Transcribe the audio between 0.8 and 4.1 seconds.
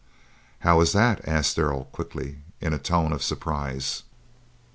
is that?" Darrell asked quickly, in a tone of surprise.